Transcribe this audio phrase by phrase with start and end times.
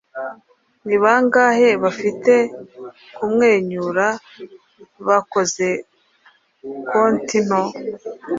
[0.85, 2.33] Ni bangahe bafite
[3.15, 4.07] kumwenyura
[5.07, 5.67] bakoze
[6.89, 7.63] konti nto